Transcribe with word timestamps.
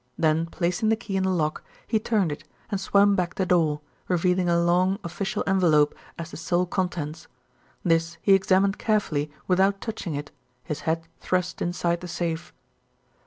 Then 0.17 0.47
placing 0.47 0.89
the 0.89 0.95
key 0.95 1.15
in 1.15 1.21
the 1.25 1.29
lock 1.29 1.63
he 1.85 1.99
turned 1.99 2.31
it, 2.31 2.43
and 2.71 2.81
swung 2.81 3.13
back 3.13 3.35
the 3.35 3.45
door, 3.45 3.81
revealing 4.07 4.49
a 4.49 4.59
long 4.59 4.97
official 5.03 5.43
envelope 5.45 5.93
as 6.17 6.31
the 6.31 6.37
sole 6.37 6.65
contents. 6.65 7.27
This 7.85 8.17
he 8.19 8.33
examined 8.33 8.79
carefully 8.79 9.29
without 9.47 9.79
touching 9.79 10.15
it, 10.15 10.31
his 10.63 10.79
head 10.89 11.05
thrust 11.19 11.61
inside 11.61 12.01
the 12.01 12.07
safe. 12.07 12.51